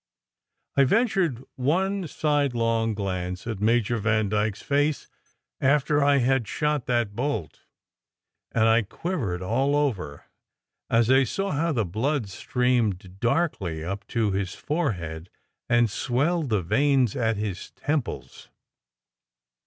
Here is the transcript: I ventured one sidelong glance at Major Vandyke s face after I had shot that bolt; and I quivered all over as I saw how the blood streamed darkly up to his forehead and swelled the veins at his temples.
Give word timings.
I 0.75 0.83
ventured 0.83 1.43
one 1.57 2.07
sidelong 2.07 2.95
glance 2.95 3.45
at 3.45 3.59
Major 3.61 3.99
Vandyke 3.99 4.55
s 4.55 4.63
face 4.63 5.07
after 5.59 6.03
I 6.03 6.17
had 6.17 6.47
shot 6.47 6.87
that 6.87 7.15
bolt; 7.15 7.61
and 8.51 8.67
I 8.67 8.81
quivered 8.81 9.43
all 9.43 9.75
over 9.75 10.25
as 10.89 11.11
I 11.11 11.23
saw 11.23 11.51
how 11.51 11.71
the 11.71 11.85
blood 11.85 12.29
streamed 12.29 13.19
darkly 13.19 13.83
up 13.83 14.07
to 14.07 14.31
his 14.31 14.55
forehead 14.55 15.29
and 15.69 15.87
swelled 15.87 16.49
the 16.49 16.63
veins 16.63 17.15
at 17.15 17.37
his 17.37 17.69
temples. 17.69 18.49